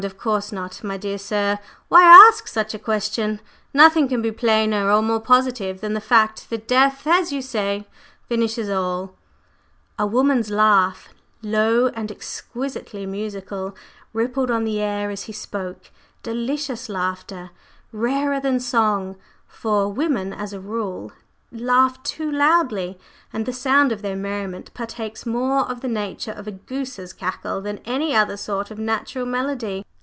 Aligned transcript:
Of 0.03 0.17
course 0.17 0.51
not! 0.51 0.83
My 0.83 0.97
dear 0.97 1.19
sir, 1.19 1.59
why 1.87 2.01
ask 2.03 2.47
such 2.47 2.73
a 2.73 2.79
question? 2.79 3.39
Nothing 3.71 4.07
can 4.07 4.19
be 4.23 4.31
plainer 4.31 4.89
or 4.91 5.03
more 5.03 5.19
positive 5.19 5.79
than 5.79 5.93
the 5.93 6.01
fact 6.01 6.49
that 6.49 6.67
death, 6.67 7.05
as 7.05 7.31
you 7.31 7.43
say, 7.43 7.87
finishes 8.27 8.67
all." 8.67 9.13
A 9.99 10.07
woman's 10.07 10.49
laugh, 10.49 11.09
low 11.43 11.89
and 11.89 12.11
exquisitely 12.11 13.05
musical, 13.05 13.75
rippled 14.11 14.49
on 14.49 14.63
the 14.63 14.81
air 14.81 15.11
as 15.11 15.25
he 15.25 15.33
spoke 15.33 15.91
delicious 16.23 16.89
laughter, 16.89 17.51
rarer 17.91 18.39
than 18.39 18.59
song; 18.59 19.17
for 19.47 19.87
women 19.87 20.33
as 20.33 20.51
a 20.51 20.59
rule 20.59 21.11
laugh 21.53 22.01
too 22.01 22.31
loudly, 22.31 22.97
and 23.33 23.45
the 23.45 23.51
sound 23.53 23.91
of 23.91 24.01
their 24.01 24.15
merriment 24.15 24.73
partakes 24.73 25.25
more 25.27 25.69
of 25.69 25.81
the 25.81 25.87
nature 25.87 26.31
of 26.31 26.47
a 26.47 26.51
goose's 26.51 27.11
cackle 27.13 27.61
than 27.61 27.77
any 27.85 28.15
other 28.15 28.37
sort 28.37 28.71
of 28.71 28.79
natural 28.79 29.27
melody. 29.27 29.83